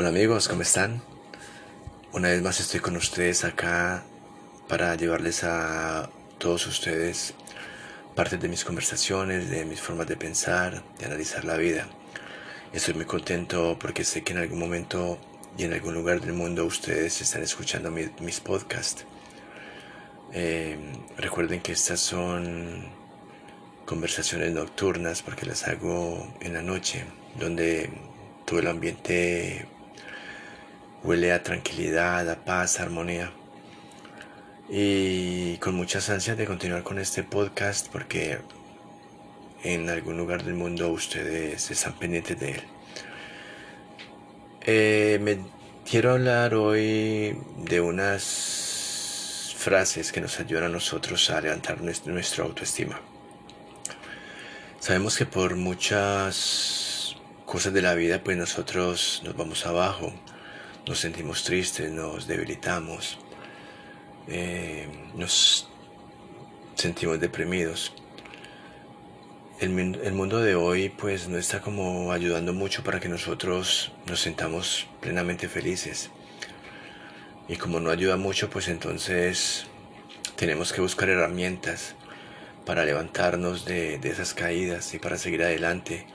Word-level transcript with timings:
Hola 0.00 0.10
amigos, 0.10 0.46
¿cómo 0.46 0.62
están? 0.62 1.02
Una 2.12 2.28
vez 2.28 2.40
más 2.40 2.60
estoy 2.60 2.78
con 2.78 2.94
ustedes 2.94 3.42
acá 3.42 4.04
para 4.68 4.94
llevarles 4.94 5.42
a 5.42 6.08
todos 6.38 6.68
ustedes 6.68 7.34
parte 8.14 8.36
de 8.36 8.46
mis 8.46 8.64
conversaciones, 8.64 9.50
de 9.50 9.64
mis 9.64 9.80
formas 9.80 10.06
de 10.06 10.16
pensar, 10.16 10.84
de 11.00 11.06
analizar 11.06 11.44
la 11.44 11.56
vida. 11.56 11.88
Estoy 12.72 12.94
muy 12.94 13.06
contento 13.06 13.76
porque 13.80 14.04
sé 14.04 14.22
que 14.22 14.34
en 14.34 14.38
algún 14.38 14.60
momento 14.60 15.18
y 15.58 15.64
en 15.64 15.72
algún 15.72 15.94
lugar 15.94 16.20
del 16.20 16.32
mundo 16.32 16.64
ustedes 16.64 17.20
están 17.20 17.42
escuchando 17.42 17.90
mis 17.90 18.38
podcasts. 18.38 19.04
Eh, 20.32 20.78
recuerden 21.16 21.60
que 21.60 21.72
estas 21.72 21.98
son 21.98 22.86
conversaciones 23.84 24.52
nocturnas 24.52 25.22
porque 25.22 25.44
las 25.44 25.66
hago 25.66 26.24
en 26.40 26.54
la 26.54 26.62
noche, 26.62 27.04
donde 27.36 27.90
todo 28.46 28.60
el 28.60 28.68
ambiente 28.68 29.66
huele 31.02 31.32
a 31.32 31.42
tranquilidad, 31.42 32.28
a 32.28 32.44
paz, 32.44 32.80
a 32.80 32.84
armonía. 32.84 33.32
Y 34.68 35.56
con 35.58 35.74
muchas 35.74 36.10
ansias 36.10 36.36
de 36.36 36.46
continuar 36.46 36.82
con 36.82 36.98
este 36.98 37.22
podcast 37.22 37.88
porque 37.90 38.38
en 39.64 39.88
algún 39.88 40.16
lugar 40.16 40.44
del 40.44 40.54
mundo 40.54 40.90
ustedes 40.90 41.70
están 41.70 41.94
pendientes 41.94 42.38
de 42.38 42.50
él. 42.52 42.62
Eh, 44.60 45.18
me 45.22 45.38
quiero 45.88 46.12
hablar 46.12 46.54
hoy 46.54 47.40
de 47.56 47.80
unas 47.80 49.54
frases 49.56 50.12
que 50.12 50.20
nos 50.20 50.38
ayudan 50.38 50.64
a 50.64 50.68
nosotros 50.68 51.30
a 51.30 51.40
levantar 51.40 51.80
nuestra 51.80 52.44
autoestima. 52.44 53.00
Sabemos 54.78 55.16
que 55.16 55.26
por 55.26 55.56
muchas 55.56 57.16
cosas 57.46 57.72
de 57.72 57.82
la 57.82 57.94
vida, 57.94 58.22
pues 58.22 58.36
nosotros 58.36 59.22
nos 59.24 59.36
vamos 59.36 59.66
abajo, 59.66 60.12
nos 60.88 61.00
sentimos 61.00 61.44
tristes, 61.44 61.92
nos 61.92 62.26
debilitamos, 62.26 63.18
eh, 64.26 64.88
nos 65.14 65.68
sentimos 66.74 67.20
deprimidos. 67.20 67.92
El, 69.60 69.78
el, 69.78 70.12
mundo 70.12 70.40
de 70.40 70.54
hoy 70.54 70.88
pues 70.88 71.28
no 71.28 71.36
está 71.36 71.60
como 71.60 72.10
ayudando 72.12 72.52
mucho 72.52 72.82
para 72.82 73.00
que 73.00 73.08
nosotros 73.08 73.92
nos 74.06 74.20
sintamos 74.20 74.86
plenamente 75.00 75.48
felices. 75.48 76.10
Y 77.48 77.56
como 77.56 77.80
no 77.80 77.90
ayuda 77.90 78.16
mucho, 78.16 78.48
pues 78.48 78.68
entonces 78.68 79.66
tenemos 80.36 80.72
que 80.72 80.80
buscar 80.80 81.08
herramientas 81.08 81.96
para 82.64 82.84
levantarnos 82.84 83.64
de, 83.64 83.94
esas 84.04 84.34
caídas 84.34 84.94
y 84.94 84.98
para 84.98 85.18
seguir 85.18 85.42
adelante, 85.42 86.06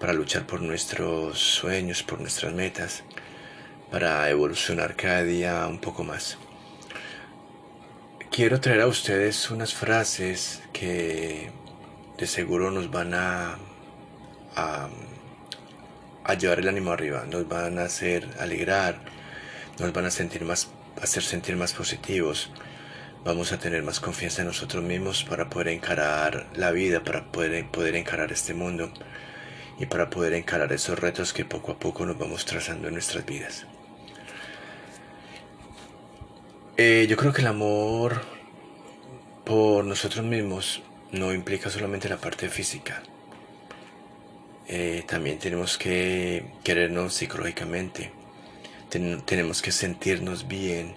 para 0.00 0.12
luchar 0.12 0.46
por 0.46 0.60
nuestros 0.60 1.38
sueños, 1.38 2.02
por 2.02 2.20
nuestras 2.20 2.52
metas, 2.52 3.04
para 3.90 4.28
evolucionar 4.30 4.96
cada 4.96 5.22
día 5.22 5.66
un 5.66 5.78
poco 5.78 6.04
más. 6.04 6.38
Quiero 8.30 8.60
traer 8.60 8.80
a 8.80 8.88
ustedes 8.88 9.50
unas 9.50 9.74
frases 9.74 10.60
que 10.72 11.52
de 12.18 12.26
seguro 12.26 12.70
nos 12.70 12.90
van 12.90 13.14
a, 13.14 13.58
a, 14.56 16.34
llevar 16.34 16.58
el 16.58 16.68
ánimo 16.68 16.90
arriba, 16.90 17.24
nos 17.30 17.48
van 17.48 17.78
a 17.78 17.84
hacer 17.84 18.28
alegrar, 18.40 18.98
nos 19.78 19.92
van 19.92 20.06
a 20.06 20.10
sentir 20.10 20.44
más, 20.44 20.68
hacer 21.00 21.22
sentir 21.22 21.56
más 21.56 21.74
positivos, 21.74 22.50
vamos 23.24 23.52
a 23.52 23.58
tener 23.58 23.82
más 23.82 24.00
confianza 24.00 24.42
en 24.42 24.48
nosotros 24.48 24.82
mismos 24.82 25.24
para 25.24 25.48
poder 25.48 25.68
encarar 25.68 26.46
la 26.54 26.72
vida, 26.72 27.04
para 27.04 27.30
poder, 27.30 27.70
poder 27.70 27.94
encarar 27.96 28.32
este 28.32 28.52
mundo 28.52 28.92
y 29.78 29.86
para 29.86 30.10
poder 30.10 30.34
encarar 30.34 30.72
esos 30.72 30.98
retos 30.98 31.32
que 31.32 31.44
poco 31.44 31.72
a 31.72 31.78
poco 31.78 32.04
nos 32.06 32.18
vamos 32.18 32.44
trazando 32.44 32.88
en 32.88 32.94
nuestras 32.94 33.24
vidas. 33.24 33.66
Eh, 36.76 37.06
yo 37.08 37.16
creo 37.16 37.32
que 37.32 37.40
el 37.40 37.46
amor 37.46 38.22
por 39.44 39.84
nosotros 39.84 40.24
mismos 40.24 40.82
no 41.12 41.32
implica 41.32 41.70
solamente 41.70 42.08
la 42.08 42.16
parte 42.16 42.48
física. 42.48 43.00
Eh, 44.66 45.04
también 45.06 45.38
tenemos 45.38 45.78
que 45.78 46.46
querernos 46.64 47.14
psicológicamente. 47.14 48.10
tenemos 49.24 49.62
que 49.62 49.70
sentirnos 49.72 50.48
bien 50.48 50.94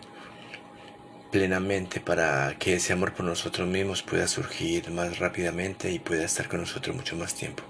plenamente 1.32 2.00
para 2.00 2.56
que 2.58 2.76
ese 2.76 2.94
amor 2.94 3.14
por 3.14 3.26
nosotros 3.26 3.68
mismos 3.68 4.02
pueda 4.02 4.28
surgir 4.28 4.90
más 4.92 5.20
rápidamente 5.20 5.92
y 5.92 6.00
pueda 6.00 6.24
estar 6.24 6.48
con 6.48 6.62
nosotros 6.62 6.96
mucho 6.96 7.16
más 7.16 7.36
tiempo. 7.36 7.64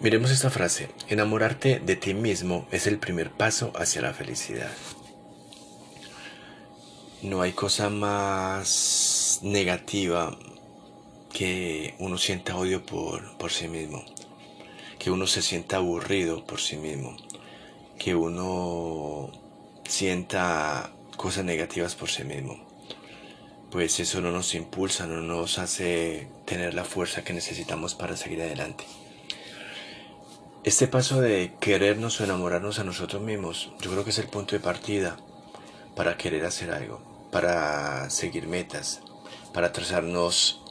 Miremos 0.00 0.30
esta 0.30 0.50
frase, 0.50 0.88
enamorarte 1.08 1.80
de 1.80 1.96
ti 1.96 2.14
mismo 2.14 2.66
es 2.70 2.86
el 2.86 2.98
primer 2.98 3.30
paso 3.30 3.72
hacia 3.76 4.02
la 4.02 4.12
felicidad. 4.14 4.70
No 7.22 7.40
hay 7.40 7.52
cosa 7.52 7.88
más 7.88 9.40
negativa 9.42 10.36
que 11.32 11.94
uno 11.98 12.18
sienta 12.18 12.56
odio 12.56 12.84
por, 12.84 13.36
por 13.38 13.50
sí 13.50 13.68
mismo, 13.68 14.04
que 14.98 15.10
uno 15.10 15.26
se 15.26 15.40
sienta 15.40 15.78
aburrido 15.78 16.44
por 16.44 16.60
sí 16.60 16.76
mismo, 16.76 17.16
que 17.98 18.14
uno 18.14 19.30
sienta 19.88 20.92
cosas 21.16 21.44
negativas 21.44 21.94
por 21.94 22.10
sí 22.10 22.22
mismo. 22.24 22.64
Pues 23.70 23.98
eso 23.98 24.20
no 24.20 24.30
nos 24.30 24.54
impulsa, 24.54 25.06
no 25.06 25.22
nos 25.22 25.58
hace 25.58 26.28
tener 26.44 26.74
la 26.74 26.84
fuerza 26.84 27.24
que 27.24 27.32
necesitamos 27.32 27.94
para 27.94 28.16
seguir 28.16 28.42
adelante. 28.42 28.84
Este 30.64 30.86
paso 30.86 31.20
de 31.20 31.54
querernos 31.60 32.20
o 32.20 32.24
enamorarnos 32.24 32.78
a 32.78 32.84
nosotros 32.84 33.22
mismos, 33.22 33.72
yo 33.80 33.90
creo 33.90 34.04
que 34.04 34.10
es 34.10 34.18
el 34.18 34.28
punto 34.28 34.54
de 34.54 34.60
partida 34.60 35.16
para 35.94 36.16
querer 36.16 36.44
hacer 36.44 36.70
algo, 36.70 37.00
para 37.30 38.08
seguir 38.10 38.46
metas, 38.46 39.00
para 39.52 39.72
trazarnos 39.72 40.62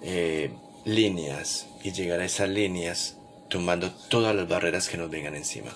eh, 0.00 0.52
líneas 0.84 1.68
y 1.82 1.92
llegar 1.92 2.20
a 2.20 2.24
esas 2.24 2.48
líneas 2.48 3.16
tomando 3.48 3.90
todas 4.08 4.34
las 4.34 4.48
barreras 4.48 4.88
que 4.88 4.96
nos 4.96 5.10
vengan 5.10 5.34
encima. 5.34 5.70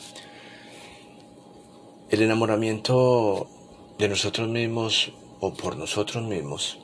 El 2.08 2.22
enamoramiento 2.22 3.48
de 3.98 4.08
nosotros 4.08 4.48
mismos 4.48 5.12
o 5.40 5.54
por 5.54 5.76
nosotros 5.76 6.24
mismos 6.24 6.78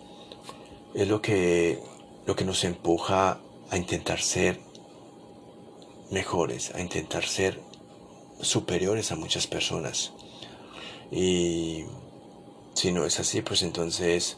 es 0.94 1.08
lo 1.08 1.22
que, 1.22 1.78
lo 2.26 2.36
que 2.36 2.44
nos 2.44 2.64
empuja 2.64 3.38
a 3.70 3.76
intentar 3.76 4.20
ser 4.20 4.60
mejores, 6.10 6.74
a 6.74 6.80
intentar 6.80 7.24
ser 7.24 7.60
superiores 8.40 9.12
a 9.12 9.16
muchas 9.16 9.46
personas. 9.46 10.12
Y 11.10 11.84
si 12.74 12.92
no 12.92 13.04
es 13.04 13.20
así, 13.20 13.42
pues 13.42 13.62
entonces 13.62 14.36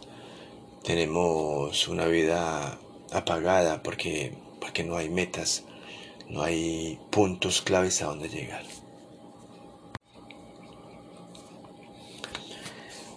tenemos 0.82 1.88
una 1.88 2.06
vida 2.06 2.78
apagada 3.12 3.82
porque, 3.82 4.36
porque 4.60 4.84
no 4.84 4.96
hay 4.96 5.08
metas, 5.08 5.64
no 6.28 6.42
hay 6.42 7.00
puntos 7.10 7.62
claves 7.62 8.02
a 8.02 8.06
donde 8.06 8.28
llegar. 8.28 8.64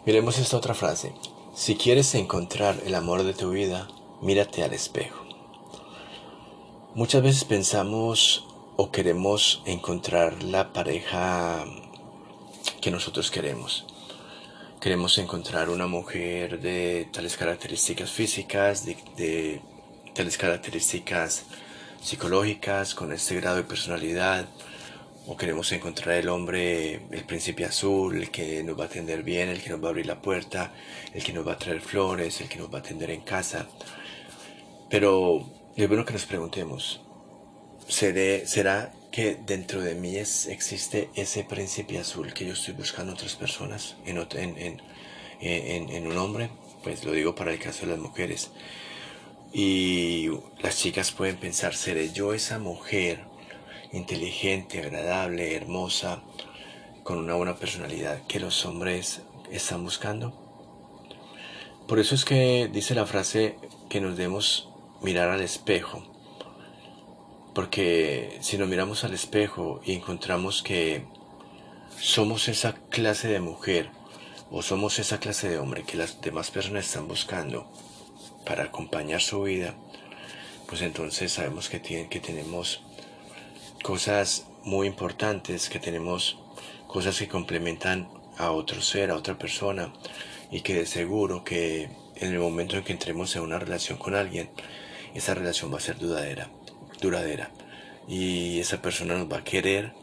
Miremos 0.05 0.37
esta 0.37 0.55
otra 0.55 0.73
frase. 0.73 1.11
Si 1.53 1.75
quieres 1.75 2.15
encontrar 2.15 2.81
el 2.85 2.95
amor 2.95 3.23
de 3.23 3.33
tu 3.33 3.49
vida, 3.49 3.89
mírate 4.21 4.63
al 4.63 4.73
espejo. 4.73 5.25
Muchas 6.95 7.21
veces 7.21 7.43
pensamos 7.43 8.45
o 8.77 8.91
queremos 8.91 9.61
encontrar 9.65 10.43
la 10.43 10.71
pareja 10.71 11.65
que 12.79 12.91
nosotros 12.91 13.31
queremos. 13.31 13.85
Queremos 14.79 15.17
encontrar 15.17 15.69
una 15.69 15.87
mujer 15.87 16.59
de 16.59 17.09
tales 17.11 17.35
características 17.35 18.11
físicas, 18.11 18.85
de, 18.85 18.95
de 19.17 19.61
tales 20.13 20.37
características 20.37 21.45
psicológicas, 21.99 22.93
con 22.93 23.11
este 23.11 23.35
grado 23.35 23.57
de 23.57 23.63
personalidad, 23.63 24.45
o 25.25 25.35
queremos 25.35 25.71
encontrar 25.71 26.17
el 26.17 26.29
hombre, 26.29 27.01
el 27.09 27.25
príncipe 27.25 27.65
azul, 27.65 28.17
el 28.17 28.29
que 28.29 28.63
nos 28.63 28.79
va 28.79 28.83
a 28.83 28.87
atender 28.87 29.23
bien, 29.23 29.49
el 29.49 29.63
que 29.63 29.71
nos 29.71 29.81
va 29.81 29.87
a 29.87 29.89
abrir 29.89 30.05
la 30.05 30.21
puerta, 30.21 30.71
el 31.11 31.23
que 31.23 31.33
nos 31.33 31.45
va 31.45 31.53
a 31.53 31.57
traer 31.57 31.81
flores, 31.81 32.39
el 32.39 32.47
que 32.47 32.59
nos 32.59 32.71
va 32.71 32.77
a 32.77 32.81
atender 32.81 33.09
en 33.09 33.21
casa. 33.21 33.67
Pero 34.91 35.43
es 35.75 35.87
bueno 35.87 36.05
que 36.05 36.13
nos 36.13 36.25
preguntemos, 36.25 37.01
¿será 37.87 38.91
que 39.11 39.35
dentro 39.35 39.81
de 39.81 39.95
mí 39.95 40.15
es, 40.15 40.47
existe 40.47 41.09
ese 41.15 41.43
príncipe 41.43 41.97
azul 41.97 42.33
que 42.33 42.45
yo 42.45 42.53
estoy 42.53 42.73
buscando 42.73 43.13
otras 43.13 43.35
personas, 43.35 43.95
en, 44.05 44.17
en, 44.17 44.81
en, 45.41 45.89
en 45.89 46.07
un 46.07 46.17
hombre? 46.17 46.49
Pues 46.83 47.03
lo 47.03 47.11
digo 47.11 47.35
para 47.35 47.51
el 47.51 47.59
caso 47.59 47.85
de 47.85 47.93
las 47.93 47.99
mujeres. 47.99 48.51
Y 49.53 50.29
las 50.59 50.77
chicas 50.77 51.11
pueden 51.11 51.37
pensar, 51.37 51.73
¿seré 51.73 52.11
yo 52.11 52.33
esa 52.33 52.59
mujer? 52.59 53.25
inteligente, 53.91 54.79
agradable, 54.79 55.55
hermosa, 55.55 56.21
con 57.03 57.17
una 57.17 57.35
buena 57.35 57.55
personalidad 57.55 58.25
que 58.27 58.39
los 58.39 58.65
hombres 58.65 59.21
están 59.51 59.83
buscando. 59.83 60.33
Por 61.87 61.99
eso 61.99 62.15
es 62.15 62.25
que 62.25 62.69
dice 62.71 62.95
la 62.95 63.05
frase 63.05 63.57
que 63.89 64.01
nos 64.01 64.17
debemos 64.17 64.69
mirar 65.01 65.29
al 65.29 65.41
espejo 65.41 66.03
Porque 67.57 68.37
si 68.41 68.55
nos 68.59 68.67
miramos 68.67 69.03
al 69.03 69.15
espejo 69.15 69.81
y 69.83 69.93
encontramos 69.93 70.61
que 70.61 71.05
somos 71.99 72.49
esa 72.49 72.75
clase 72.91 73.29
de 73.29 73.39
mujer 73.39 73.89
o 74.51 74.61
somos 74.61 74.99
esa 74.99 75.19
clase 75.19 75.49
de 75.49 75.57
hombre 75.57 75.81
que 75.81 75.97
las 75.97 76.21
demás 76.21 76.51
personas 76.51 76.85
están 76.85 77.07
buscando 77.07 77.67
para 78.45 78.65
acompañar 78.65 79.21
su 79.21 79.41
vida, 79.41 79.73
pues 80.67 80.83
entonces 80.83 81.31
sabemos 81.31 81.67
que, 81.67 81.79
tienen, 81.79 82.09
que 82.09 82.19
tenemos 82.19 82.83
cosas 83.81 84.45
muy 84.63 84.85
importantes, 84.85 85.67
que 85.67 85.79
tenemos 85.79 86.37
cosas 86.85 87.17
que 87.17 87.27
complementan 87.27 88.07
a 88.37 88.51
otro 88.51 88.83
ser, 88.83 89.09
a 89.09 89.15
otra 89.15 89.39
persona, 89.39 89.91
y 90.51 90.61
que 90.61 90.75
de 90.75 90.85
seguro 90.85 91.43
que 91.43 91.89
en 92.17 92.33
el 92.33 92.37
momento 92.37 92.77
en 92.77 92.83
que 92.83 92.93
entremos 92.93 93.35
en 93.35 93.41
una 93.41 93.57
relación 93.57 93.97
con 93.97 94.13
alguien, 94.13 94.47
esa 95.15 95.33
relación 95.33 95.73
va 95.73 95.77
a 95.77 95.81
ser 95.81 95.97
duradera, 95.97 96.51
duradera, 97.01 97.51
y 98.07 98.59
esa 98.59 98.81
persona 98.81 99.17
nos 99.17 99.31
va 99.31 99.37
a 99.37 99.43
querer 99.43 99.93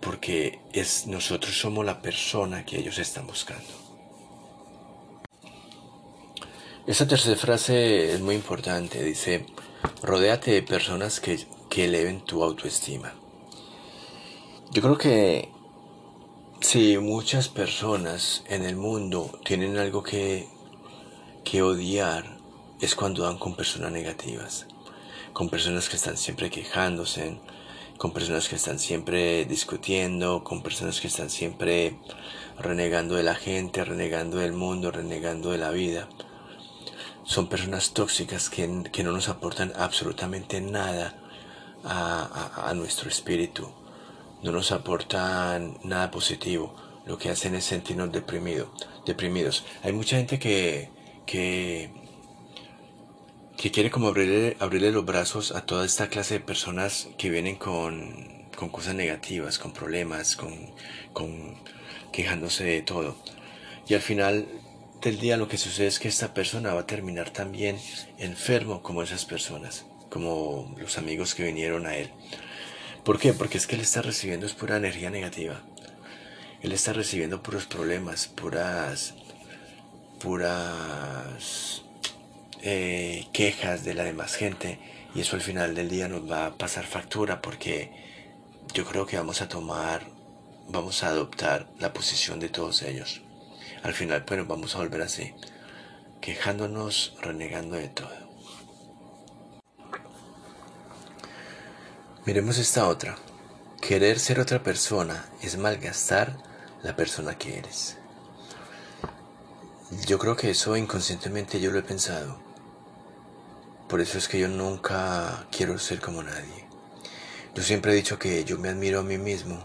porque 0.00 0.60
es, 0.72 1.06
nosotros 1.06 1.58
somos 1.58 1.84
la 1.84 2.02
persona 2.02 2.64
que 2.64 2.78
ellos 2.78 2.98
están 2.98 3.26
buscando. 3.26 3.64
Esa 6.86 7.08
tercera 7.08 7.36
frase 7.36 8.12
es 8.12 8.20
muy 8.20 8.34
importante, 8.34 9.02
dice, 9.02 9.46
rodéate 10.02 10.50
de 10.50 10.62
personas 10.62 11.20
que, 11.20 11.46
que 11.70 11.86
eleven 11.86 12.20
tu 12.20 12.42
autoestima. 12.42 13.14
Yo 14.70 14.82
creo 14.82 14.98
que 14.98 15.48
si 16.60 16.98
muchas 16.98 17.48
personas 17.48 18.44
en 18.48 18.64
el 18.64 18.76
mundo 18.76 19.38
tienen 19.44 19.78
algo 19.78 20.02
que, 20.02 20.46
que 21.44 21.62
odiar, 21.62 22.36
es 22.80 22.94
cuando 22.94 23.22
dan 23.22 23.38
con 23.38 23.56
personas 23.56 23.92
negativas, 23.92 24.66
con 25.34 25.50
personas 25.50 25.88
que 25.88 25.96
están 25.96 26.16
siempre 26.16 26.48
quejándose, 26.48 27.36
con 27.98 28.12
personas 28.12 28.48
que 28.48 28.54
están 28.54 28.78
siempre 28.78 29.44
discutiendo, 29.44 30.44
con 30.44 30.62
personas 30.62 31.00
que 31.00 31.08
están 31.08 31.28
siempre 31.28 31.98
renegando 32.58 33.16
de 33.16 33.24
la 33.24 33.34
gente, 33.34 33.84
renegando 33.84 34.38
del 34.38 34.52
mundo, 34.52 34.92
renegando 34.92 35.50
de 35.50 35.58
la 35.58 35.70
vida. 35.70 36.08
Son 37.24 37.48
personas 37.48 37.92
tóxicas 37.92 38.48
que, 38.48 38.68
no 38.68 39.12
nos 39.12 39.28
aportan 39.28 39.72
absolutamente 39.76 40.60
nada 40.60 41.18
a, 41.82 42.72
nuestro 42.76 43.08
espíritu, 43.08 43.68
no 44.42 44.52
nos 44.52 44.70
aportan 44.70 45.78
nada 45.82 46.12
positivo, 46.12 46.74
lo 47.06 47.18
que 47.18 47.30
hacen 47.30 47.56
es 47.56 47.64
sentirnos 47.64 48.12
deprimido, 48.12 48.72
deprimidos. 49.04 49.64
Hay 49.82 49.92
mucha 49.92 50.16
gente 50.16 50.38
que, 50.38 50.90
que 51.26 52.03
que 53.56 53.70
quiere 53.70 53.90
como 53.90 54.08
abrirle, 54.08 54.56
abrirle 54.60 54.90
los 54.90 55.04
brazos 55.04 55.52
a 55.52 55.64
toda 55.64 55.86
esta 55.86 56.08
clase 56.08 56.34
de 56.34 56.40
personas 56.40 57.08
que 57.16 57.30
vienen 57.30 57.56
con, 57.56 58.44
con 58.56 58.68
cosas 58.68 58.94
negativas, 58.94 59.58
con 59.58 59.72
problemas, 59.72 60.36
con, 60.36 60.72
con 61.12 61.56
quejándose 62.12 62.64
de 62.64 62.82
todo. 62.82 63.16
Y 63.88 63.94
al 63.94 64.00
final 64.00 64.46
del 65.00 65.18
día 65.18 65.36
lo 65.36 65.48
que 65.48 65.58
sucede 65.58 65.86
es 65.86 65.98
que 65.98 66.08
esta 66.08 66.34
persona 66.34 66.74
va 66.74 66.80
a 66.80 66.86
terminar 66.86 67.30
también 67.30 67.78
enfermo 68.18 68.82
como 68.82 69.02
esas 69.02 69.24
personas, 69.24 69.86
como 70.10 70.74
los 70.78 70.98
amigos 70.98 71.34
que 71.34 71.44
vinieron 71.44 71.86
a 71.86 71.96
él. 71.96 72.10
¿Por 73.04 73.18
qué? 73.18 73.34
Porque 73.34 73.58
es 73.58 73.66
que 73.66 73.76
él 73.76 73.82
está 73.82 74.02
recibiendo 74.02 74.46
es 74.46 74.54
pura 74.54 74.76
energía 74.76 75.10
negativa. 75.10 75.62
Él 76.62 76.72
está 76.72 76.94
recibiendo 76.94 77.42
puros 77.42 77.66
problemas, 77.66 78.26
puras, 78.26 79.14
puras 80.20 81.83
eh, 82.66 83.26
quejas 83.34 83.84
de 83.84 83.92
la 83.92 84.04
demás 84.04 84.36
gente 84.36 84.78
y 85.14 85.20
eso 85.20 85.36
al 85.36 85.42
final 85.42 85.74
del 85.74 85.90
día 85.90 86.08
nos 86.08 86.30
va 86.30 86.46
a 86.46 86.54
pasar 86.56 86.86
factura 86.86 87.42
porque 87.42 87.92
yo 88.72 88.86
creo 88.86 89.04
que 89.04 89.18
vamos 89.18 89.42
a 89.42 89.48
tomar, 89.48 90.06
vamos 90.68 91.02
a 91.02 91.08
adoptar 91.08 91.68
la 91.78 91.92
posición 91.92 92.40
de 92.40 92.48
todos 92.48 92.80
ellos. 92.80 93.20
Al 93.82 93.92
final, 93.92 94.24
bueno, 94.26 94.46
vamos 94.46 94.74
a 94.74 94.78
volver 94.78 95.02
así, 95.02 95.34
quejándonos, 96.22 97.14
renegando 97.20 97.76
de 97.76 97.88
todo. 97.88 98.24
Miremos 102.24 102.56
esta 102.56 102.88
otra. 102.88 103.18
Querer 103.82 104.18
ser 104.18 104.40
otra 104.40 104.62
persona 104.62 105.26
es 105.42 105.58
malgastar 105.58 106.38
la 106.82 106.96
persona 106.96 107.36
que 107.36 107.58
eres. 107.58 107.98
Yo 110.06 110.18
creo 110.18 110.34
que 110.34 110.50
eso 110.50 110.78
inconscientemente 110.78 111.60
yo 111.60 111.70
lo 111.70 111.78
he 111.78 111.82
pensado. 111.82 112.53
Por 113.88 114.00
eso 114.00 114.18
es 114.18 114.28
que 114.28 114.38
yo 114.38 114.48
nunca 114.48 115.46
quiero 115.50 115.78
ser 115.78 116.00
como 116.00 116.22
nadie. 116.22 116.66
Yo 117.54 117.62
siempre 117.62 117.92
he 117.92 117.94
dicho 117.94 118.18
que 118.18 118.44
yo 118.44 118.58
me 118.58 118.68
admiro 118.68 119.00
a 119.00 119.02
mí 119.02 119.18
mismo. 119.18 119.64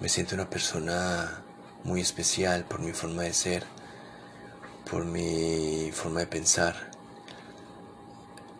Me 0.00 0.08
siento 0.08 0.34
una 0.34 0.48
persona 0.48 1.42
muy 1.84 2.00
especial 2.00 2.64
por 2.64 2.80
mi 2.80 2.92
forma 2.92 3.22
de 3.22 3.34
ser, 3.34 3.64
por 4.90 5.04
mi 5.04 5.90
forma 5.92 6.20
de 6.20 6.26
pensar. 6.26 6.90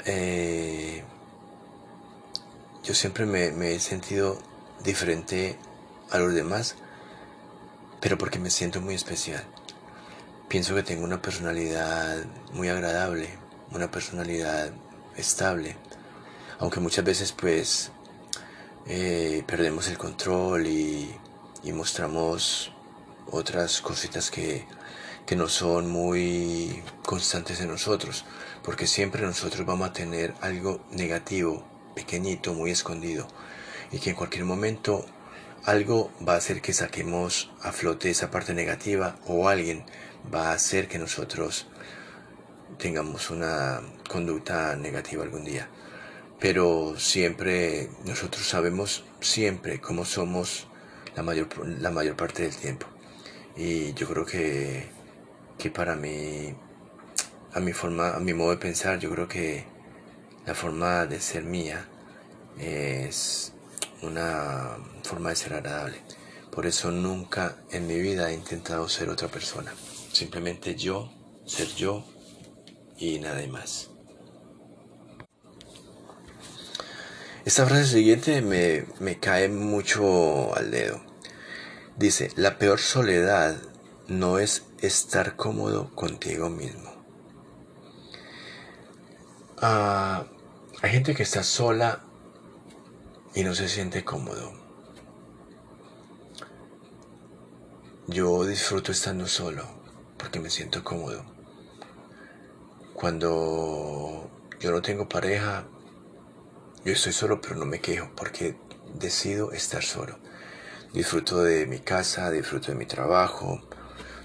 Eh, 0.05 1.05
yo 2.83 2.95
siempre 2.95 3.25
me, 3.25 3.53
me 3.53 3.75
he 3.75 3.81
sentido 3.81 4.39
diferente 4.83 5.57
a 6.11 6.19
los 6.19 6.35
demás, 6.35 6.75
pero 8.01 8.19
porque 8.19 8.39
me 8.39 8.51
siento 8.51 8.81
muy 8.81 8.95
especial. 8.95 9.45
Pienso 10.49 10.75
que 10.75 10.83
tengo 10.83 11.05
una 11.05 11.23
personalidad 11.23 12.25
muy 12.53 12.69
agradable, 12.69 13.42
una 13.75 13.91
personalidad 13.91 14.73
estable, 15.17 15.77
aunque 16.59 16.81
muchas 16.81 17.05
veces 17.05 17.33
pues 17.33 17.91
eh, 18.87 19.43
perdemos 19.47 19.89
el 19.89 19.99
control 19.99 20.67
y, 20.67 21.15
mostramos 21.73 22.73
otras 23.31 23.81
cositas 23.81 24.31
que, 24.31 24.67
que 25.27 25.37
no 25.37 25.49
son 25.49 25.89
muy 25.89 26.83
constantes 27.05 27.61
en 27.61 27.69
nosotros, 27.69 28.25
porque 28.63 28.87
siempre 28.87 29.23
nosotros 29.23 29.65
vamos 29.65 29.89
a 29.89 29.93
tener 29.93 30.35
algo 30.41 30.81
negativo, 30.91 31.65
pequeñito, 31.95 32.53
muy 32.53 32.73
escondido, 32.73 33.29
y 33.91 33.99
que 34.01 34.11
en 34.11 34.17
cualquier 34.17 34.45
momento 34.45 35.07
algo 35.65 36.11
va 36.27 36.35
a 36.35 36.39
hacer 36.39 36.61
que 36.61 36.73
saquemos 36.73 37.51
a 37.63 37.71
flote 37.71 38.11
esa 38.11 38.31
parte 38.31 38.53
negativa 38.53 39.17
o 39.27 39.49
alguien 39.49 39.85
va 40.35 40.51
a 40.51 40.55
hacer 40.55 40.89
que 40.89 40.99
nosotros 40.99 41.67
tengamos 42.79 43.31
una 43.31 43.81
conducta 44.09 44.77
negativa 44.77 45.23
algún 45.23 45.45
día. 45.45 45.69
Pero 46.41 46.95
siempre, 46.99 47.89
nosotros 48.05 48.47
sabemos 48.47 49.05
siempre 49.21 49.81
cómo 49.81 50.05
somos 50.05 50.67
la 51.15 51.23
mayor, 51.23 51.49
la 51.81 51.91
mayor 51.91 52.17
parte 52.17 52.43
del 52.43 52.57
tiempo. 52.57 52.87
Y 53.57 53.93
yo 53.95 54.09
creo 54.09 54.25
que, 54.25 54.89
que 55.59 55.71
para 55.71 55.95
mí, 55.95 56.55
a 57.53 57.61
mi 57.61 57.73
forma, 57.73 58.15
a 58.15 58.21
mi 58.21 58.35
modo 58.35 58.51
de 58.51 58.57
pensar, 58.57 58.99
yo 58.99 59.11
creo 59.11 59.29
que 59.29 59.65
la 60.47 60.55
forma 60.55 61.07
de 61.07 61.21
ser 61.21 61.45
mía 61.45 61.87
es 62.59 63.53
una 64.03 64.79
forma 65.05 65.31
de 65.31 65.37
ser 65.37 65.55
agradable. 65.55 65.99
Por 66.51 66.67
eso 66.67 66.91
nunca 66.91 67.57
en 67.71 67.87
mi 67.87 67.99
vida 68.01 68.31
he 68.31 68.35
intentado 68.35 68.89
ser 68.89 69.09
otra 69.09 69.29
persona. 69.29 69.73
Simplemente 70.13 70.75
yo, 70.75 71.11
ser 71.47 71.69
yo 71.69 72.05
y 72.99 73.19
nada 73.19 73.47
más. 73.49 73.91
Esta 77.45 77.67
frase 77.67 77.87
siguiente 77.87 78.41
me, 78.41 78.85
me 79.01 79.19
cae 79.19 79.49
mucho 79.49 80.55
al 80.55 80.71
dedo. 80.71 81.01
Dice, 81.97 82.31
la 82.37 82.59
peor 82.59 82.79
soledad 82.79 83.57
no 84.09 84.39
es 84.39 84.65
estar 84.81 85.37
cómodo 85.37 85.95
contigo 85.95 86.49
mismo. 86.51 86.93
Ah, 89.61 90.27
hay 90.83 90.91
gente 90.91 91.15
que 91.15 91.23
está 91.23 91.43
sola 91.43 92.03
y 93.35 93.45
no 93.45 93.55
se 93.55 93.69
siente 93.69 94.05
cómodo. 94.05 94.53
Yo 98.09 98.45
disfruto 98.45 98.93
estando 98.93 99.27
solo 99.27 99.65
porque 100.17 100.41
me 100.41 100.51
siento 100.51 100.83
cómodo. 100.83 101.32
Cuando 103.03 104.31
yo 104.61 104.71
no 104.71 104.81
tengo 104.81 105.09
pareja, 105.09 105.65
yo 106.85 106.93
estoy 106.93 107.13
solo, 107.13 107.41
pero 107.41 107.57
no 107.57 107.67
me 107.67 107.81
quejo 107.81 108.13
porque 108.15 108.55
decido 108.95 109.51
estar 109.51 109.83
solo. 109.83 110.21
Disfruto 110.95 111.43
de 111.43 111.67
mi 111.67 111.81
casa, 111.81 112.31
disfruto 112.31 112.71
de 112.71 112.79
mi 112.79 112.87
trabajo, 112.87 113.61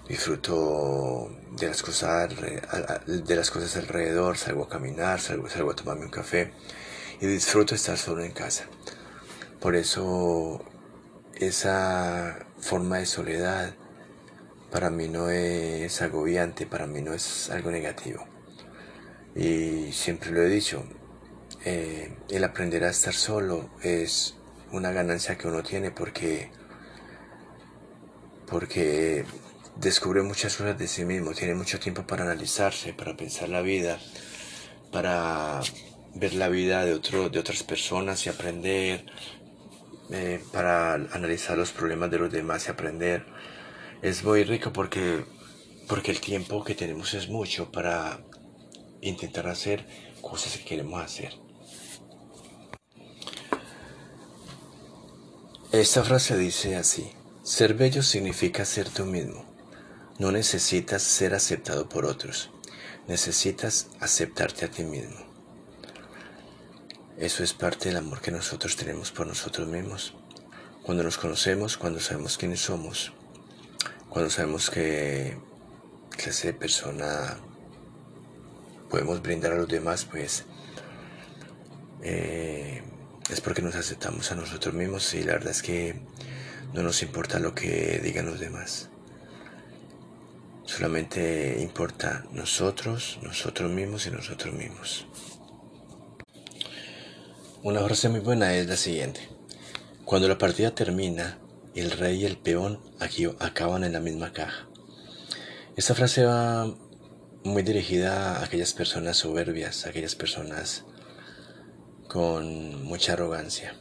disfruto 0.08 1.28
de 1.60 1.70
las 1.70 1.82
cosas, 1.82 2.30
de 3.08 3.36
las 3.36 3.50
cosas 3.50 3.78
alrededor, 3.78 4.38
salgo 4.38 4.66
a 4.66 4.70
caminar, 4.70 5.20
salgo, 5.22 5.50
salgo 5.50 5.72
a 5.72 5.76
tomarme 5.76 6.06
un 6.06 6.12
café 6.12 6.54
y 7.20 7.26
disfruto 7.26 7.74
estar 7.74 7.98
solo 7.98 8.24
en 8.24 8.32
casa. 8.32 8.66
Por 9.60 9.76
eso 9.76 10.64
esa 11.34 12.46
forma 12.60 13.00
de 13.00 13.08
soledad 13.08 13.74
para 14.70 14.92
mí 14.92 15.08
no 15.08 15.32
es 15.32 16.00
agobiante, 16.04 16.68
para 16.68 16.86
mí 16.86 17.02
no 17.02 17.16
es 17.16 17.50
algo 17.50 17.72
negativo. 17.72 18.37
Y 19.38 19.91
siempre 19.91 20.32
lo 20.32 20.41
he 20.41 20.50
dicho, 20.50 20.84
eh, 21.63 22.17
el 22.29 22.44
aprender 22.44 22.84
a 22.84 22.89
estar 22.89 23.13
solo 23.13 23.70
es 23.84 24.36
una 24.72 24.91
ganancia 24.91 25.38
que 25.38 25.48
uno 25.48 25.63
tiene 25.63 25.91
porque 25.91 26.50
porque 28.48 29.25
descubre 29.75 30.24
muchas 30.24 30.56
cosas 30.56 30.77
de 30.79 30.88
sí 30.88 31.06
mismo, 31.06 31.34
tiene 31.34 31.53
mucho 31.53 31.79
tiempo 31.79 32.08
para 32.08 32.24
analizarse, 32.24 32.94
para 32.94 33.15
pensar 33.15 33.50
la 33.50 33.62
vida, 33.62 34.00
para 34.91 35.62
ver 36.15 36.34
la 36.34 36.48
vida 36.48 36.86
de, 36.86 36.94
otro, 36.94 37.29
de 37.29 37.39
otras 37.39 37.63
personas 37.63 38.25
y 38.25 38.29
aprender, 38.29 39.06
eh, 40.10 40.41
para 40.51 40.94
analizar 40.94 41.58
los 41.58 41.72
problemas 41.72 42.10
de 42.10 42.20
los 42.20 42.32
demás 42.32 42.67
y 42.67 42.72
aprender. 42.72 43.25
Es 44.01 44.24
muy 44.24 44.44
rico 44.44 44.72
porque, 44.72 45.25
porque 45.88 46.12
el 46.12 46.22
tiempo 46.22 46.63
que 46.63 46.74
tenemos 46.74 47.13
es 47.13 47.27
mucho 47.27 47.72
para 47.72 48.20
intentar 49.08 49.48
hacer 49.48 49.86
cosas 50.22 50.58
que 50.58 50.66
queremos 50.66 51.02
hacer. 51.02 51.34
Esta 55.72 56.04
frase 56.04 56.38
dice 56.38 56.76
así, 56.76 57.12
ser 57.44 57.74
bello 57.74 58.02
significa 58.02 58.66
ser 58.66 58.90
tú 58.90 59.06
mismo. 59.06 59.46
No 60.18 60.32
necesitas 60.32 61.04
ser 61.04 61.36
aceptado 61.36 61.88
por 61.88 62.06
otros, 62.06 62.50
necesitas 63.08 63.88
aceptarte 64.00 64.66
a 64.66 64.72
ti 64.72 64.84
mismo. 64.84 65.28
Eso 67.18 67.44
es 67.44 67.54
parte 67.54 67.90
del 67.90 67.98
amor 67.98 68.22
que 68.22 68.32
nosotros 68.32 68.76
tenemos 68.76 69.12
por 69.12 69.28
nosotros 69.28 69.68
mismos. 69.68 70.14
Cuando 70.84 71.04
nos 71.04 71.18
conocemos, 71.18 71.78
cuando 71.78 72.00
sabemos 72.00 72.38
quiénes 72.38 72.62
somos, 72.62 73.12
cuando 74.10 74.30
sabemos 74.30 74.70
qué 74.70 75.38
clase 76.10 76.48
de 76.48 76.54
persona 76.54 77.38
podemos 78.89 79.22
brindar 79.22 79.53
a 79.53 79.58
los 79.58 79.67
demás, 79.67 80.06
pues 80.06 80.46
eh, 82.03 82.82
es 83.29 83.41
porque 83.41 83.62
nos 83.62 83.75
aceptamos 83.75 84.32
a 84.32 84.36
nosotros 84.36 84.74
mismos 84.74 85.13
y 85.13 85.24
la 85.24 85.34
verdad 85.34 85.51
es 85.51 85.62
que 85.62 85.96
no 86.74 86.84
nos 86.84 87.01
importa 87.01 87.39
lo 87.39 87.53
que 87.53 88.00
digan 88.03 88.25
los 88.25 88.39
demás. 88.39 88.89
Solamente 90.65 91.58
importa 91.62 92.25
nosotros, 92.32 93.20
nosotros 93.22 93.72
mismos 93.72 94.06
y 94.06 94.12
nosotros 94.12 94.53
mismos. 94.53 95.08
Una 97.63 97.82
frase 97.82 98.10
muy 98.10 98.20
buena 98.20 98.53
es 98.53 98.67
la 98.67 98.77
siguiente. 98.77 99.29
Cuando 100.06 100.27
la 100.27 100.38
partida 100.38 100.75
termina, 100.75 101.39
el 101.74 101.91
rey 101.91 102.22
y 102.22 102.25
el 102.25 102.38
peón 102.38 102.79
aquí 103.00 103.25
acaban 103.39 103.84
en 103.84 103.94
la 103.94 104.00
misma 104.00 104.34
caja. 104.34 104.67
Esta 105.75 105.94
frase 105.96 106.25
va 106.25 106.74
muy 107.48 107.63
dirigida 107.63 108.38
a 108.38 108.44
aquellas 108.44 108.74
personas 108.74 109.18
soberbias, 109.18 109.86
a 109.86 109.89
aquellas 109.89 110.16
personas 110.16 110.84
con 112.08 112.84
mucha 112.84 113.13
arrogancia, 113.13 113.75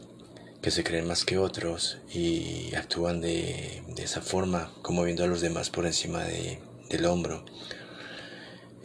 que 0.63 0.71
se 0.71 0.85
creen 0.85 1.07
más 1.07 1.25
que 1.25 1.39
otros 1.39 1.99
y 2.13 2.75
actúan 2.75 3.21
de, 3.21 3.83
esa 3.99 4.21
forma, 4.23 4.73
como 4.83 5.05
viendo 5.05 5.25
a 5.25 5.27
los 5.27 5.41
demás 5.41 5.71
por 5.71 5.87
encima 5.87 6.25
del 6.25 7.07
hombro. 7.07 7.45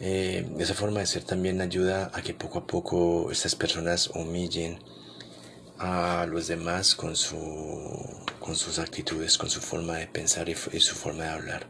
Eh, 0.00 0.48
esa 0.58 0.74
forma 0.74 1.00
de 1.00 1.06
ser 1.06 1.22
también 1.22 1.60
ayuda 1.60 2.10
a 2.12 2.22
que 2.22 2.34
poco 2.34 2.58
a 2.58 2.66
poco 2.66 3.30
estas 3.30 3.54
personas 3.54 4.08
humillen 4.08 4.80
a 5.78 6.26
los 6.28 6.48
demás 6.48 6.94
con, 6.94 7.14
su, 7.16 7.36
con 8.40 8.56
sus 8.56 8.78
actitudes, 8.78 9.38
con 9.38 9.48
su 9.48 9.60
forma 9.60 9.96
de 9.96 10.08
pensar 10.08 10.48
y, 10.48 10.56
y 10.72 10.80
su 10.80 10.94
forma 10.94 11.24
de 11.24 11.30
hablar. 11.30 11.68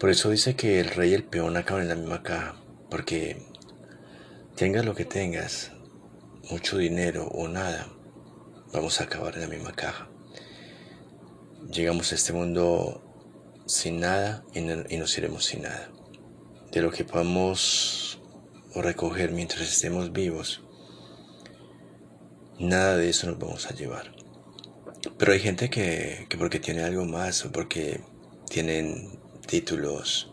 Por 0.00 0.08
eso 0.08 0.30
dice 0.30 0.56
que 0.56 0.80
el 0.80 0.88
rey 0.88 1.10
y 1.10 1.14
el 1.14 1.24
peón 1.24 1.58
acaban 1.58 1.82
en 1.82 1.90
la 1.90 1.94
misma 1.94 2.22
caja, 2.22 2.56
porque 2.88 3.46
tengas 4.56 4.82
lo 4.82 4.94
que 4.94 5.04
tengas, 5.04 5.72
mucho 6.50 6.78
dinero 6.78 7.28
o 7.28 7.48
nada, 7.48 7.86
vamos 8.72 8.98
a 8.98 9.04
acabar 9.04 9.34
en 9.34 9.42
la 9.42 9.48
misma 9.48 9.72
caja. 9.72 10.08
Llegamos 11.70 12.12
a 12.12 12.14
este 12.14 12.32
mundo 12.32 13.62
sin 13.66 14.00
nada 14.00 14.42
y, 14.54 14.60
nos 14.62 15.18
iremos 15.18 15.44
sin 15.44 15.62
nada. 15.62 15.90
De 16.72 16.80
lo 16.80 16.90
que 16.90 17.04
podamos 17.04 18.22
recoger 18.74 19.32
mientras 19.32 19.68
estemos 19.68 20.12
vivos, 20.12 20.62
nada 22.58 22.96
de 22.96 23.10
eso 23.10 23.26
nos 23.26 23.38
vamos 23.38 23.66
a 23.66 23.74
llevar. 23.74 24.14
Pero 25.18 25.32
hay 25.32 25.40
gente 25.40 25.68
que, 25.68 26.24
que 26.30 26.38
porque 26.38 26.58
tiene 26.58 26.84
algo 26.84 27.04
más 27.04 27.44
o 27.44 27.52
porque 27.52 28.00
tienen 28.48 29.19
títulos 29.50 30.30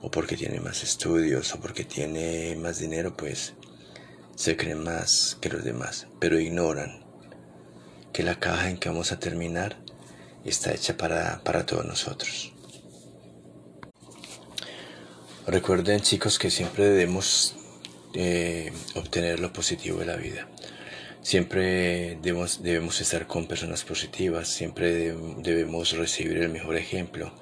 o 0.00 0.08
porque 0.08 0.36
tiene 0.36 0.60
más 0.60 0.84
estudios 0.84 1.52
o 1.52 1.60
porque 1.60 1.84
tiene 1.84 2.54
más 2.54 2.78
dinero, 2.78 3.16
pues 3.16 3.54
se 4.36 4.56
creen 4.56 4.84
más 4.84 5.36
que 5.40 5.48
los 5.48 5.64
demás, 5.64 6.06
pero 6.20 6.38
ignoran 6.38 7.04
que 8.12 8.22
la 8.22 8.38
caja 8.38 8.70
en 8.70 8.78
que 8.78 8.88
vamos 8.88 9.10
a 9.10 9.18
terminar 9.18 9.76
está 10.44 10.72
hecha 10.72 10.96
para, 10.96 11.66
todos 11.66 11.84
nosotros. 11.84 12.52
Recuerden 15.48 16.00
chicos 16.00 16.38
que 16.38 16.50
siempre 16.52 16.84
debemos 16.84 17.56
eh, 18.14 18.72
obtener 18.94 19.40
lo 19.40 19.52
positivo 19.52 19.98
de 19.98 20.06
la 20.06 20.16
vida. 20.16 20.48
Siempre 21.20 22.16
debemos, 22.22 22.62
debemos 22.62 23.00
estar 23.00 23.26
con 23.26 23.48
personas 23.48 23.82
positivas, 23.82 24.46
siempre 24.46 25.16
debemos 25.38 25.92
recibir 25.92 26.36
el 26.36 26.50
mejor 26.50 26.76
ejemplo, 26.76 27.32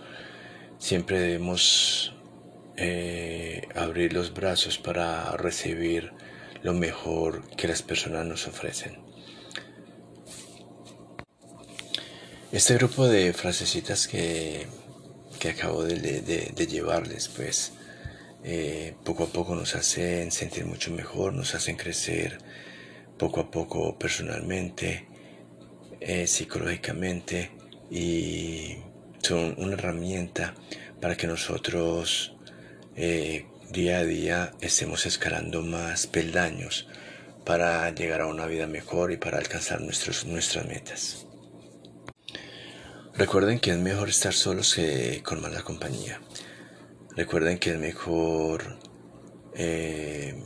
siempre 0.83 1.21
debemos 1.21 2.13
eh, 2.77 3.69
abrir 3.77 4.13
los 4.13 4.35
brazos 4.35 4.79
para 4.79 5.37
recibir 5.37 6.13
lo 6.65 6.75
mejor 6.75 7.49
que 7.57 7.69
las 7.69 7.83
personas 7.83 8.27
nos 8.27 8.49
ofrecen. 8.49 8.99
Este 12.51 12.75
grupo 12.75 13.07
de 13.07 13.33
frasecitas 13.33 14.09
que, 14.09 14.67
que 15.39 15.51
acabo 15.51 15.85
de, 15.85 16.67
llevarles, 16.69 17.29
pues 17.29 17.75
eh, 18.43 18.95
poco 19.05 19.25
a 19.25 19.29
poco 19.29 19.55
nos 19.55 19.77
hacen 19.77 20.33
sentir 20.33 20.67
mucho 20.67 20.91
mejor, 20.91 21.33
nos 21.33 21.55
hacen 21.55 21.77
crecer 21.77 22.39
poco 23.19 23.41
a 23.41 23.51
poco 23.53 23.97
personalmente, 23.97 25.07
eh, 26.01 26.27
psicológicamente 26.27 27.53
y 27.89 28.79
son 29.23 29.55
una 29.57 29.75
herramienta 29.75 30.55
para 31.01 31.17
que 31.17 31.27
nosotros 31.27 32.35
eh, 32.97 33.47
día 33.71 33.99
a 33.99 34.05
día 34.05 34.53
estemos 34.61 35.07
escalando 35.07 35.63
más 35.63 36.07
peldaños 36.07 36.89
para 37.45 37.89
llegar 37.91 38.21
a 38.21 38.27
una 38.27 38.47
vida 38.47 38.67
mejor 38.67 39.13
y 39.13 39.17
para 39.17 39.39
alcanzar 39.39 39.81
nuestros, 39.81 40.27
nuestras 40.27 40.67
metas. 40.67 41.27
Recuerden 43.15 43.61
que 43.61 43.71
es 43.71 43.79
mejor 43.79 44.09
estar 44.09 44.33
solos 44.33 44.75
que 44.75 45.23
con 45.23 45.41
mala 45.41 45.63
compañía. 45.63 46.21
Recuerden 47.17 47.59
que 47.59 47.73
es 47.73 47.79
mejor 47.79 48.79
eh, 49.55 50.43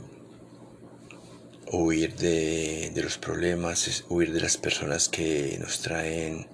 huir 1.71 2.15
de, 2.15 2.91
los 2.95 3.17
problemas, 3.17 4.05
huir 4.09 4.33
de 4.33 4.41
las 4.41 4.57
personas 4.57 5.07
que 5.07 5.57
nos 5.59 5.81
traen 5.81 6.47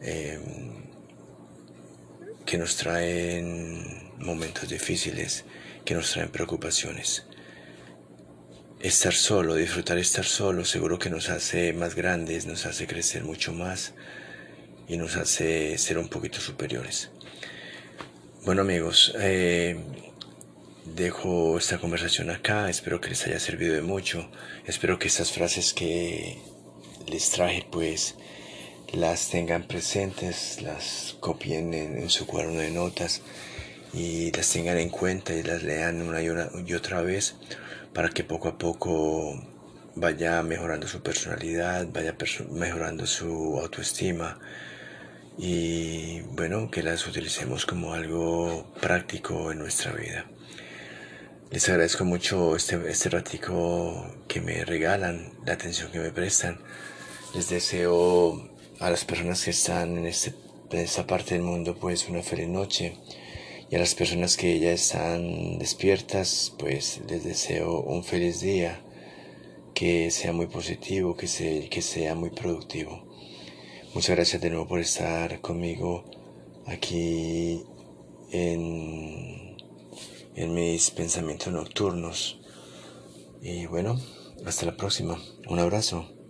eh, 0.00 0.81
que 2.52 2.58
nos 2.58 2.76
traen 2.76 4.12
momentos 4.18 4.68
difíciles 4.68 5.46
que 5.86 5.94
nos 5.94 6.12
traen 6.12 6.28
preocupaciones. 6.28 7.24
Estar 8.78 9.14
solo, 9.14 9.54
disfrutar 9.54 9.96
estar 9.96 10.26
solo, 10.26 10.66
seguro 10.66 10.98
que 10.98 11.08
nos 11.08 11.30
hace 11.30 11.72
más 11.72 11.94
grandes, 11.94 12.44
nos 12.44 12.66
hace 12.66 12.86
crecer 12.86 13.24
mucho 13.24 13.54
más 13.54 13.94
y 14.86 14.98
nos 14.98 15.16
hace 15.16 15.78
ser 15.78 15.96
un 15.96 16.08
poquito 16.08 16.40
superiores. 16.40 17.08
Bueno 18.44 18.60
amigos, 18.60 19.14
eh, 19.18 19.80
dejo 20.84 21.56
esta 21.56 21.78
conversación 21.78 22.28
acá, 22.28 22.68
espero 22.68 23.00
que 23.00 23.08
les 23.08 23.26
haya 23.26 23.40
servido 23.40 23.76
de 23.76 23.80
mucho, 23.80 24.30
espero 24.66 24.98
que 24.98 25.08
estas 25.08 25.32
frases 25.32 25.72
que 25.72 26.36
les 27.06 27.30
traje 27.30 27.66
pues 27.72 28.14
las 28.92 29.30
tengan 29.30 29.64
presentes, 29.64 30.60
las 30.62 31.16
copien 31.20 31.72
en 31.74 32.10
su 32.10 32.26
cuaderno 32.26 32.60
de 32.60 32.70
notas 32.70 33.22
y 33.94 34.32
las 34.32 34.50
tengan 34.50 34.78
en 34.78 34.88
cuenta 34.88 35.34
y 35.34 35.42
las 35.42 35.62
lean 35.62 36.02
una 36.02 36.22
y, 36.22 36.74
otra 36.74 37.02
vez 37.02 37.36
para 37.92 38.08
que 38.08 38.24
poco 38.24 38.48
a 38.48 38.58
poco 38.58 39.42
vaya 39.94 40.42
mejorando 40.42 40.86
su 40.88 41.02
personalidad, 41.02 41.86
vaya 41.92 42.16
mejorando 42.50 43.06
su 43.06 43.58
autoestima 43.60 44.38
y 45.38 46.20
bueno, 46.32 46.70
que 46.70 46.82
las 46.82 47.06
utilicemos 47.06 47.66
como 47.66 47.94
algo 47.94 48.72
práctico 48.80 49.52
en 49.52 49.58
nuestra 49.58 49.92
vida. 49.92 50.26
Les 51.50 51.68
agradezco 51.68 52.04
mucho 52.04 52.56
este, 52.56 52.80
este 52.90 53.10
ratico 53.10 54.14
que 54.26 54.40
me 54.40 54.64
regalan, 54.64 55.32
la 55.44 55.52
atención 55.52 55.90
que 55.90 55.98
me 55.98 56.10
prestan. 56.10 56.58
Les 57.34 57.50
deseo 57.50 58.51
a 58.82 58.90
las 58.90 59.04
personas 59.04 59.44
que 59.44 59.50
están 59.50 59.96
en, 59.96 60.06
este, 60.06 60.34
esta 60.72 61.06
parte 61.06 61.34
del 61.34 61.44
mundo, 61.44 61.76
pues 61.78 62.08
una 62.08 62.22
feliz 62.22 62.48
noche. 62.48 62.96
Y 63.70 63.76
a 63.76 63.78
las 63.78 63.94
personas 63.94 64.36
que 64.36 64.58
ya 64.58 64.72
están 64.72 65.58
despiertas, 65.58 66.52
pues 66.58 67.00
les 67.08 67.22
deseo 67.22 67.80
un 67.80 68.02
feliz 68.02 68.40
día, 68.40 68.80
que 69.72 70.10
sea 70.10 70.32
muy 70.32 70.48
positivo, 70.48 71.16
que, 71.16 71.28
se, 71.28 71.68
que 71.68 71.80
sea 71.80 72.16
muy 72.16 72.30
productivo. 72.30 73.06
Muchas 73.94 74.16
gracias 74.16 74.42
de 74.42 74.50
nuevo 74.50 74.66
por 74.66 74.80
estar 74.80 75.40
conmigo 75.40 76.04
aquí 76.66 77.62
en, 78.32 79.56
en 80.34 80.54
mis 80.54 80.90
pensamientos 80.90 81.52
nocturnos. 81.52 82.40
Y 83.40 83.66
bueno, 83.66 83.96
hasta 84.44 84.66
la 84.66 84.76
próxima. 84.76 85.18
Un 85.48 85.60
abrazo. 85.60 86.21